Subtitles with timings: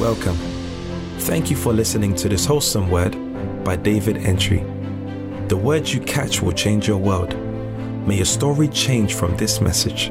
[0.00, 0.36] Welcome.
[1.20, 3.12] Thank you for listening to this wholesome word
[3.62, 4.58] by David Antwi.
[5.48, 7.32] The words you catch will change your world.
[8.04, 10.10] May your story change from this message.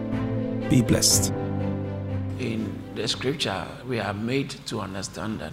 [0.69, 1.33] Be blessed.
[2.39, 5.51] In the scripture, we are made to understand that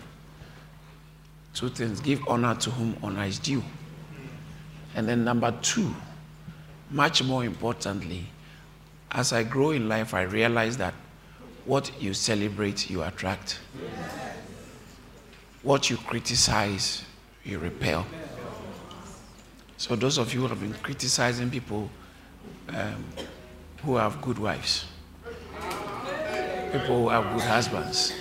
[1.52, 3.64] two things give honor to whom honor is due.
[4.94, 5.92] And then, number two,
[6.88, 8.26] much more importantly,
[9.10, 10.94] as I grow in life, I realize that
[11.64, 13.58] what you celebrate, you attract.
[15.62, 17.04] What you criticize,
[17.44, 18.06] you repel.
[19.76, 21.90] So, those of you who have been criticizing people
[22.68, 23.04] um,
[23.82, 24.84] who have good wives,
[26.72, 28.12] people who have good husbands,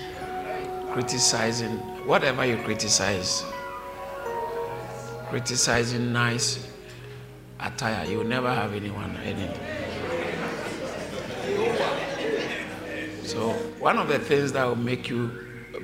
[0.92, 1.78] criticizing
[2.08, 3.44] whatever you criticize,
[5.30, 6.68] criticizing nice
[7.60, 9.50] attire, you will never have anyone any.
[13.30, 15.30] So, one of the things that will make you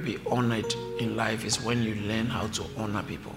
[0.04, 3.34] be honored in life is when you learn how to honor people.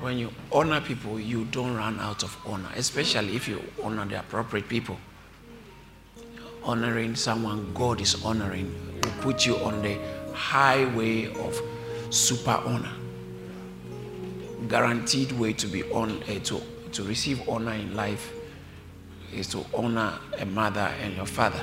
[0.00, 4.18] When you honor people, you don't run out of honor, especially if you honor the
[4.20, 4.96] appropriate people.
[6.62, 9.98] Honoring someone God is honoring will put you on the
[10.32, 11.60] highway of
[12.08, 12.94] super honor.
[14.68, 18.32] Guaranteed way to be on uh, to, to receive honor in life
[19.34, 21.62] is to honor a mother and your father.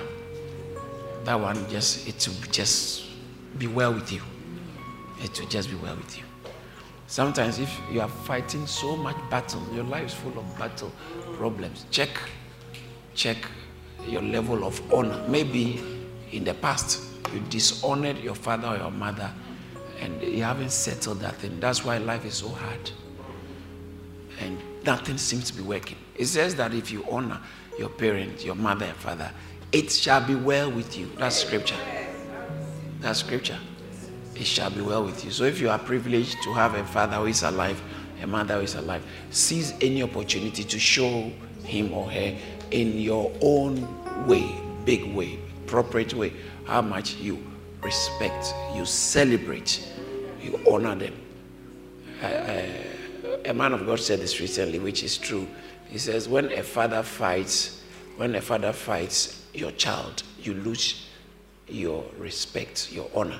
[1.24, 3.06] That one just it will just
[3.58, 4.22] be well with you.
[5.22, 6.24] It will just be well with you.
[7.08, 10.92] Sometimes if you are fighting so much battle, your life is full of battle
[11.34, 11.86] problems.
[11.92, 12.10] Check,
[13.14, 13.38] check
[14.08, 15.24] your level of honor.
[15.28, 15.82] Maybe
[16.32, 19.32] in the past you dishonored your father or your mother
[20.00, 21.60] and you haven't settled that thing.
[21.60, 22.92] That's why life is so hard.
[24.40, 25.98] And nothing seems to be working.
[26.16, 27.40] It says that if you honor
[27.78, 29.32] your parents, your mother and father,
[29.72, 31.12] it shall be well with you.
[31.18, 31.78] That's scripture.
[33.00, 33.58] That's scripture.
[34.36, 35.32] It shall be well with you.
[35.32, 37.82] So if you are privileged to have a father who is alive,
[38.22, 41.32] a mother who is alive, seize any opportunity to show
[41.64, 42.36] him or her
[42.72, 43.88] in your own
[44.28, 44.56] way,
[44.86, 46.34] big way, appropriate way,
[46.66, 47.44] how much you
[47.82, 49.88] respect, you celebrate,
[50.42, 51.14] you honor them.
[52.22, 52.68] Uh, uh,
[53.46, 55.48] a man of God said this recently, which is true.
[55.90, 57.84] He says, when a father fights,
[58.18, 61.08] when a father fights your child, you lose
[61.68, 63.40] your respect, your honor.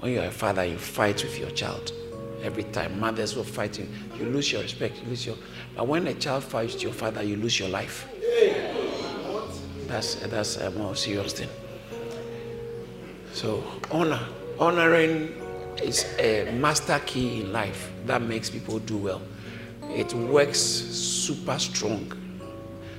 [0.00, 1.92] When you're a father, you fight with your child.
[2.42, 5.36] Every time mothers were fighting, you lose your respect, you lose your.
[5.74, 8.08] But when a child fights your father, you lose your life.
[9.88, 11.48] That's that's a more serious thing.
[13.32, 14.20] So honor,
[14.58, 15.34] honoring
[15.82, 19.22] is a master key in life that makes people do well.
[19.90, 22.12] It works super strong.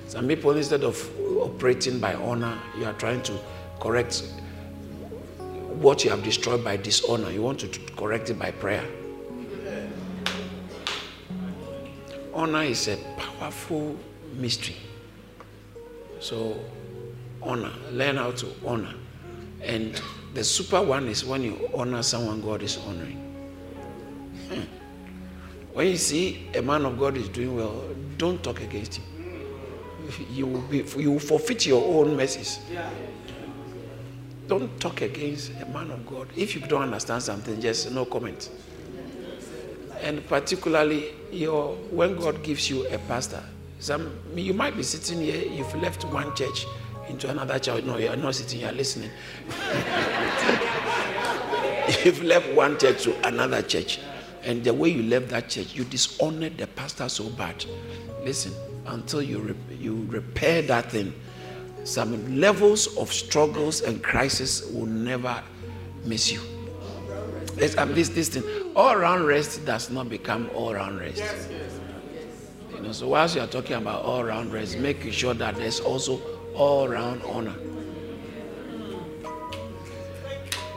[0.07, 0.97] Some people, instead of
[1.39, 3.39] operating by honor, you are trying to
[3.79, 4.23] correct
[5.79, 7.31] what you have destroyed by dishonor.
[7.31, 8.83] You want to correct it by prayer.
[12.33, 13.95] Honor is a powerful
[14.33, 14.75] mystery.
[16.19, 16.59] So,
[17.41, 18.93] honor, learn how to honor.
[19.61, 20.01] And
[20.33, 23.17] the super one is when you honor someone God is honoring.
[24.49, 24.61] Hmm.
[25.73, 27.83] When you see a man of God is doing well,
[28.17, 29.05] don't talk against him.
[30.31, 32.59] You will, be, you will forfeit your own mercies.
[34.47, 36.27] Don't talk against a man of God.
[36.35, 38.49] If you don't understand something, just no comment.
[40.01, 43.43] And particularly, your when God gives you a pastor,
[43.79, 46.65] some you might be sitting here, you've left one church
[47.09, 47.83] into another church.
[47.83, 49.09] No, you're not sitting, you're listening.
[52.05, 53.99] you've left one church to another church.
[54.43, 57.65] And the way you left that church, you dishonored the pastor so bad.
[58.23, 58.53] Listen,
[58.87, 61.13] until you, re- you repair that thing,
[61.83, 65.41] some levels of struggles and crisis will never
[66.05, 66.41] miss you.
[67.57, 68.43] Let's, um, this, this thing,
[68.75, 71.23] all round rest does not become all round rest.
[72.73, 75.79] You know, so whilst you are talking about all round rest, make sure that there's
[75.81, 76.21] also
[76.55, 77.55] all round honor.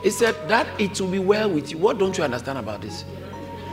[0.03, 1.77] He said that it will be well with you.
[1.77, 3.05] What don't you understand about this?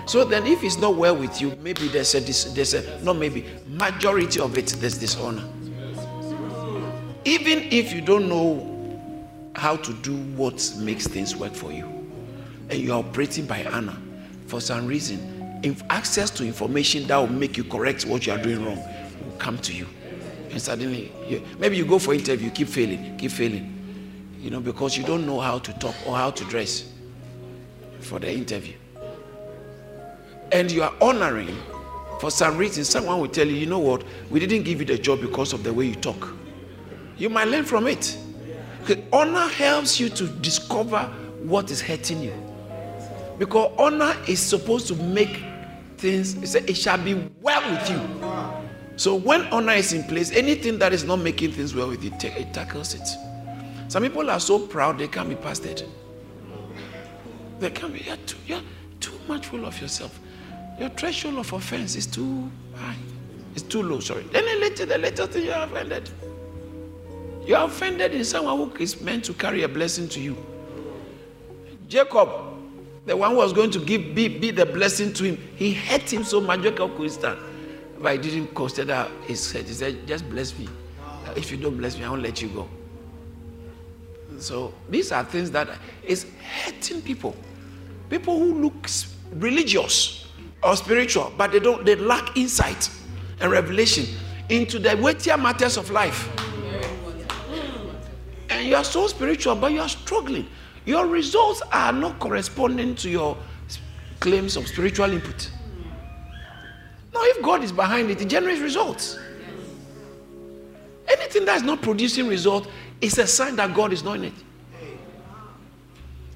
[0.07, 3.47] So then, if it's not well with you, maybe there's a, there's a not maybe
[3.69, 5.45] majority of it there's dishonor.
[7.25, 8.67] Even if you don't know
[9.55, 11.87] how to do what makes things work for you,
[12.71, 13.97] and you're operating by honor,
[14.47, 18.39] for some reason, if access to information that will make you correct what you are
[18.39, 18.83] doing wrong
[19.25, 19.87] will come to you,
[20.51, 24.97] and suddenly, you, maybe you go for interview, keep failing, keep failing, you know, because
[24.97, 26.91] you don't know how to talk or how to dress
[28.01, 28.75] for the interview
[30.53, 31.57] and you are honoring,
[32.21, 34.99] for some reason, someone will tell you, you know what, we didn't give you the
[34.99, 36.35] job because of the way you talk.
[37.17, 38.17] You might learn from it.
[39.13, 41.05] Honor helps you to discover
[41.43, 42.33] what is hurting you.
[43.39, 45.45] Because honor is supposed to make
[45.97, 48.30] things, it shall be well with you.
[49.01, 52.13] So when honor is in place, anything that is not making things well with you,
[52.23, 53.09] it tackles it.
[53.89, 55.89] Some people are so proud they can't be pastored.
[57.61, 58.61] They can't be, you're too, you're
[59.01, 60.21] too much full of yourself.
[60.79, 62.95] Your threshold of offense is too high.
[63.55, 64.25] It's too low, sorry.
[64.33, 66.11] Then the later, the later thing you are offended.
[67.47, 70.37] You are offended in someone who is meant to carry a blessing to you.
[71.89, 72.29] Jacob,
[73.07, 76.13] the one who was going to give be, be the blessing to him, he hurt
[76.13, 76.61] him so much.
[76.61, 77.39] Jacob could stand.
[78.01, 79.67] But he didn't consider his head.
[79.67, 80.69] He said, just bless me.
[81.37, 82.69] If you don't bless me, I won't let you go.
[84.39, 85.69] So these are things that
[86.03, 86.27] is
[86.65, 87.37] hurting people.
[88.09, 88.89] People who look
[89.35, 90.27] religious
[90.63, 92.91] or spiritual, but they don't they lack insight
[93.41, 94.07] and revelation
[94.49, 96.29] into the weightier matters of life.
[98.49, 100.49] And you are so spiritual, but you are struggling.
[100.87, 103.37] Your results are not corresponding to your
[104.19, 105.51] claims of spiritual input.
[107.21, 109.19] Now, if God is behind it, it generates results.
[111.07, 112.67] Anything that is not producing result
[113.03, 114.33] is a sign that God is not in it.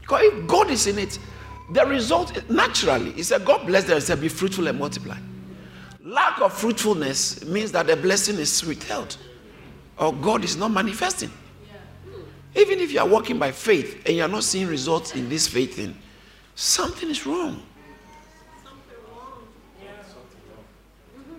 [0.02, 1.18] Because if God is in it,
[1.72, 5.16] the result naturally is that God bless them and say, Be fruitful and multiply.
[6.04, 9.16] Lack of fruitfulness means that the blessing is withheld
[9.96, 11.30] or God is not manifesting.
[12.54, 15.48] Even if you are walking by faith and you are not seeing results in this
[15.48, 15.96] faith thing,
[16.54, 17.62] something is wrong.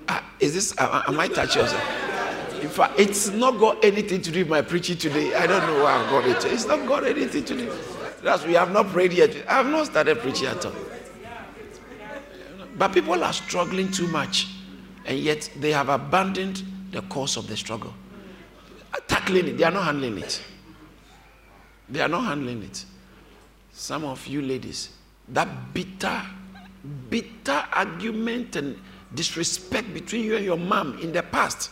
[0.08, 2.62] Uh, is this, am I touching yourself?
[2.62, 5.36] In fact, it's not got anything to do with my preaching today.
[5.36, 6.52] I don't know why I've got it.
[6.52, 7.72] It's not got anything to do.
[8.24, 9.36] That's we have not prayed yet.
[9.48, 10.74] I have not started preaching at all.
[12.78, 14.48] But people are struggling too much,
[15.06, 17.94] and yet they have abandoned the cause of the struggle.
[19.08, 20.42] Tackling it, they are not handling it.
[21.88, 22.84] They are not handling it.
[23.72, 24.90] Some of you ladies,
[25.30, 26.22] that bitter,
[27.10, 28.80] bitter argument and
[29.16, 31.72] disrespect between you and your mom in the past.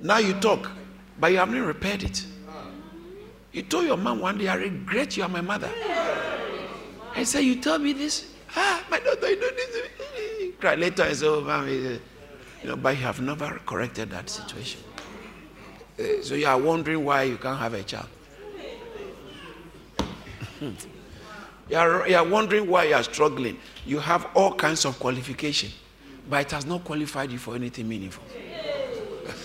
[0.00, 0.70] Now you talk,
[1.18, 2.24] but you haven't repaired it.
[3.52, 5.70] You told your mom one day, I regret you are my mother.
[7.14, 8.32] I said, You told me this?
[8.56, 10.54] Ah, my daughter, you do this.
[10.60, 11.64] Cry later, I said, Oh,
[12.62, 14.80] you know, but you have never corrected that situation.
[15.98, 18.08] Uh, so you are wondering why you can't have a child.
[20.60, 23.58] you, are, you are wondering why you are struggling.
[23.86, 25.70] You have all kinds of qualification,
[26.30, 28.22] but it has not qualified you for anything meaningful.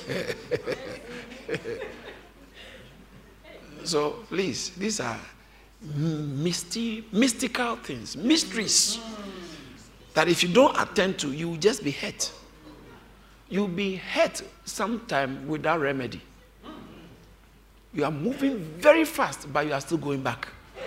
[3.83, 5.19] so please, these are
[5.81, 8.99] misty, mystical things, mysteries
[10.13, 12.31] that if you don't attend to, you will just be hurt.
[13.49, 16.21] You'll be hurt sometime without remedy.
[17.93, 20.47] You are moving very fast, but you are still going back.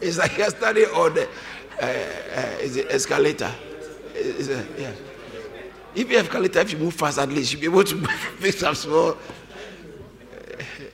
[0.00, 1.28] it's like standing on the
[1.80, 3.52] is it escalator.
[4.14, 4.92] Is it, yeah.
[5.94, 8.08] If you have escalator, if you move fast, at least you'll be able to
[8.40, 9.10] pick some small.
[9.10, 9.16] Uh,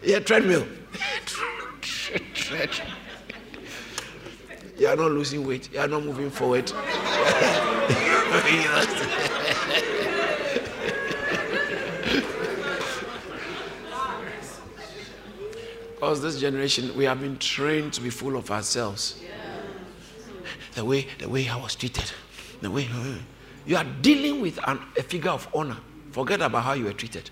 [0.02, 0.64] yeah, treadmill.
[4.78, 5.72] you are not losing weight.
[5.72, 6.72] You are not moving forward.
[16.02, 19.22] Because this generation, we have been trained to be full of ourselves.
[20.74, 22.10] The way, the way I was treated,
[22.60, 22.88] the way
[23.66, 25.76] you are dealing with an, a figure of honor.
[26.12, 27.30] Forget about how you were treated,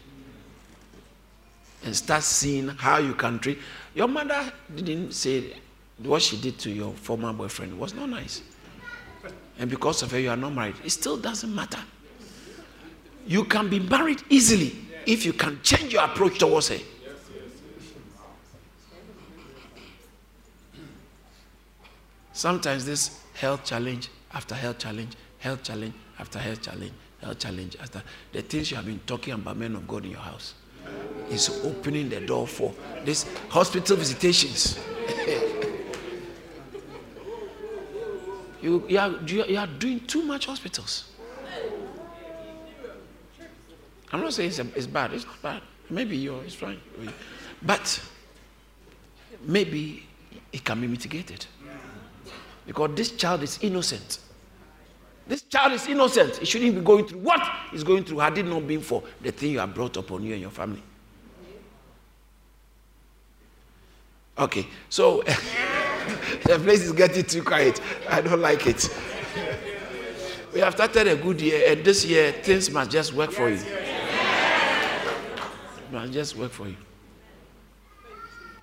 [1.85, 3.59] and start seeing how you can treat.
[3.95, 5.55] Your mother didn't say
[5.99, 8.43] what she did to your former boyfriend was not nice,
[9.59, 10.77] and because of her, you are not married.
[10.85, 11.81] It still doesn't matter.
[13.27, 16.79] You can be married easily if you can change your approach towards her.
[22.33, 26.93] Sometimes this health challenge after health challenge, health challenge after health challenge,
[27.23, 30.21] health challenge after the things you have been talking about men of God in your
[30.21, 30.55] house
[31.31, 34.79] is opening the door for these hospital visitations.
[38.63, 41.11] you, you, are, you are doing too much hospitals.
[44.13, 45.13] I'm not saying it's, it's bad.
[45.15, 45.63] It's not bad.
[45.89, 46.81] Maybe you're, it's fine.
[47.63, 48.03] But
[49.43, 50.05] maybe
[50.53, 51.47] it can be mitigated.
[52.71, 54.21] Because this child is innocent.
[55.27, 56.37] This child is innocent.
[56.37, 57.41] He shouldn't be going through what
[57.73, 60.35] he's going through had it not been for the thing you have brought upon you
[60.35, 60.81] and your family.
[64.39, 65.21] Okay, so
[66.45, 67.81] the place is getting too quiet.
[68.09, 68.89] I don't like it.
[70.55, 73.59] We have started a good year, and this year things must just work for you.
[75.91, 76.77] Must just work for you.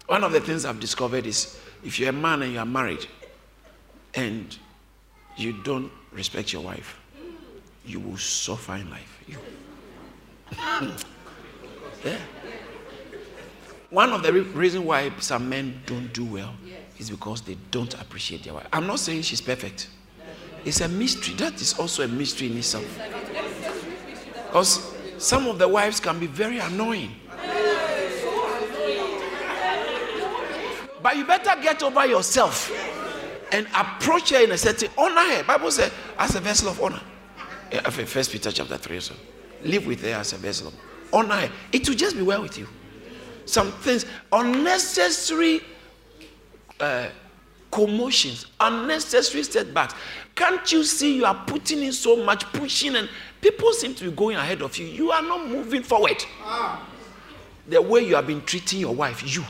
[0.05, 3.05] One of the things I've discovered is if you're a man and you are married
[4.17, 4.57] and
[5.37, 6.99] you don't respect your wife,
[7.85, 9.23] you will suffer in life.
[9.27, 9.37] You.
[12.03, 12.17] yeah.
[13.91, 16.53] One of the re- reasons why some men don't do well
[16.99, 18.67] is because they don't appreciate their wife.
[18.73, 19.87] I'm not saying she's perfect.
[20.65, 21.35] It's a mystery.
[21.35, 22.99] That is also a mystery in itself.
[24.47, 27.11] Because some of the wives can be very annoying.
[31.01, 32.71] But you better get over yourself
[33.51, 35.43] and approach her in a certain honor her.
[35.43, 37.01] Bible says as a vessel of honor.
[37.91, 39.15] First Peter chapter 3 so.
[39.63, 40.73] Live with her as a vessel of
[41.13, 41.51] honor her.
[41.71, 42.67] It will just be well with you.
[43.45, 45.61] Some things, unnecessary
[46.79, 47.07] uh,
[47.71, 49.95] commotions, unnecessary setbacks.
[50.35, 53.09] Can't you see you are putting in so much pushing and
[53.41, 54.85] people seem to be going ahead of you?
[54.85, 56.23] You are not moving forward.
[57.67, 59.43] The way you have been treating your wife, you.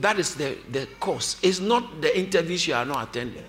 [0.00, 1.36] That is the, the cause.
[1.42, 3.44] It's not the interviews you are not attending.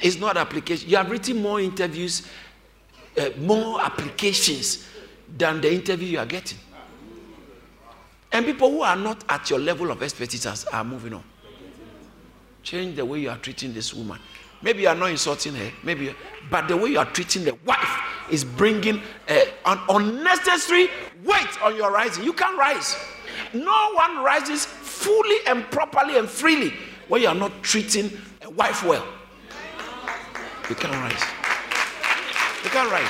[0.00, 0.88] It's not application.
[0.88, 2.26] You have written more interviews,
[3.18, 4.86] uh, more applications
[5.36, 6.58] than the interview you are getting.
[8.32, 11.24] And people who are not at your level of expertise are moving on.
[12.62, 14.18] Change the way you are treating this woman.
[14.62, 16.14] Maybe you are not insulting her, maybe,
[16.50, 20.88] but the way you are treating the wife is bringing uh, an unnecessary
[21.24, 22.24] weight on your rising.
[22.24, 22.96] You can't rise.
[23.54, 24.66] No one rises
[25.00, 26.72] fully and properly and freely
[27.08, 28.10] when you are not treating
[28.42, 29.06] a wife well.
[30.68, 31.24] You can't rise.
[32.62, 33.08] You can't rise.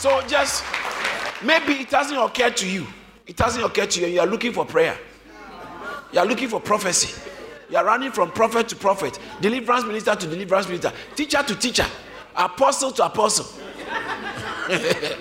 [0.00, 0.64] So just
[1.44, 2.86] maybe it doesn't occur to you.
[3.26, 4.06] It doesn't occur to you.
[4.06, 4.98] You are looking for prayer.
[6.12, 7.14] You are looking for prophecy.
[7.70, 11.86] You are running from prophet to prophet, deliverance minister to deliverance minister, teacher to teacher,
[12.34, 13.46] apostle to apostle.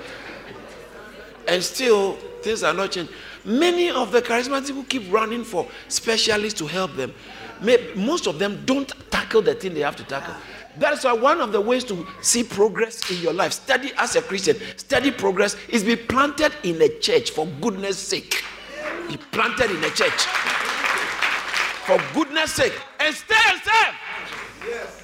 [1.48, 3.14] and still, things are not changing.
[3.46, 7.14] Many of the charismatic people keep running for specialists to help them.
[7.96, 10.36] Most of them don't tackle the thing they have to tackle.
[10.78, 14.22] That's why one of the ways to see progress in your life, study as a
[14.22, 18.44] Christian, study progress, is be planted in a church for goodness sake.
[19.08, 20.26] Be planted in a church
[21.86, 23.96] for goodness sake and stay and.
[24.66, 24.99] Yes.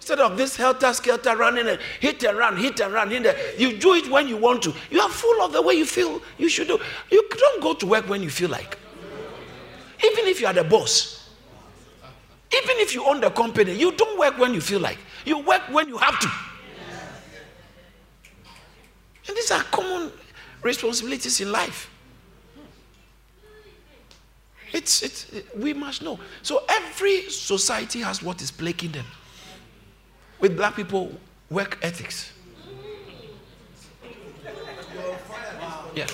[0.00, 3.36] Instead of this helter skelter running and hit and run, hit and run in there,
[3.58, 4.72] you do it when you want to.
[4.90, 6.80] You are full of the way you feel you should do.
[7.10, 8.78] You don't go to work when you feel like.
[10.02, 11.28] Even if you are the boss,
[12.50, 14.96] even if you own the company, you don't work when you feel like.
[15.26, 16.28] You work when you have to.
[19.28, 20.10] And these are common
[20.62, 21.90] responsibilities in life.
[24.72, 26.18] It's, it's, we must know.
[26.40, 29.04] So every society has what is plaguing them.
[30.40, 31.12] With black people,
[31.50, 32.32] work ethics.
[35.94, 36.06] Yeah.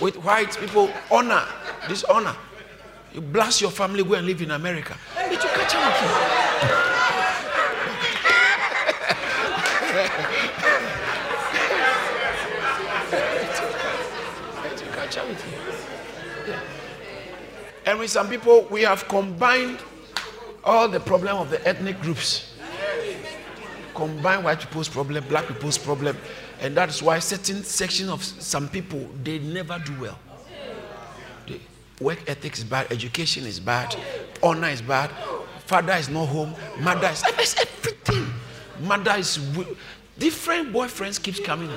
[0.00, 1.44] With white people, honor,
[1.88, 2.36] dishonor.
[3.12, 4.96] You blast your family, go and live in America.
[5.16, 6.08] It will catch up you.
[14.94, 16.52] catch up with you.
[16.52, 16.60] Yeah.
[17.86, 19.78] And with some people, we have combined
[20.64, 22.51] all the problem of the ethnic groups.
[23.94, 26.16] Combine white people's problem, black people's problem,
[26.60, 30.18] and that's why certain sections of some people they never do well.
[31.46, 31.60] The
[32.00, 33.94] work ethics is bad, education is bad,
[34.42, 35.10] honor is bad,
[35.66, 38.32] father is not home, mother is everything.
[38.80, 39.38] Mother is
[40.18, 41.70] different boyfriends keeps coming.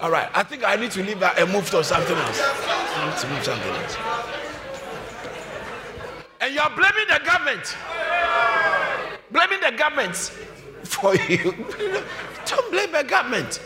[0.00, 2.40] All right, I think I need to leave that and move to something else.
[2.40, 3.96] I need to move something else.
[6.40, 7.76] And you are blaming the government.
[9.30, 10.16] Blaming the government
[10.84, 11.52] for you.
[12.46, 13.60] don't blame the government.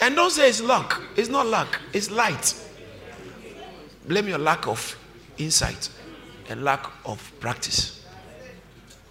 [0.00, 1.02] And don't say it's luck.
[1.16, 2.54] It's not luck, it's light.
[4.06, 4.96] Blame your lack of
[5.38, 5.88] insight
[6.48, 8.04] and lack of practice.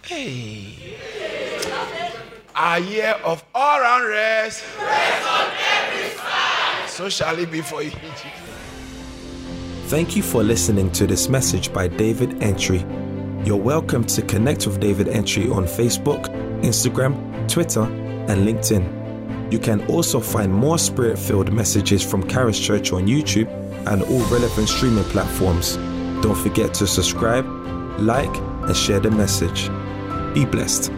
[0.02, 0.96] Hey
[2.56, 4.64] a year of all round rest.
[4.80, 6.88] Rest on every side.
[6.88, 7.92] So shall it be for you.
[9.88, 13.05] Thank you for listening to this message by David Antwi.
[13.46, 16.26] You're welcome to connect with David Antwi on Facebook,
[16.62, 17.14] Instagram,
[17.48, 19.52] Twitter, and LinkedIn.
[19.52, 23.46] You can also find more spirit filled messages from Charis Church on YouTube
[23.86, 25.76] and all relevant streaming platforms.
[26.22, 27.46] Don't forget to subscribe,
[28.00, 29.68] like, and share the message.
[30.34, 30.90] Be blessed.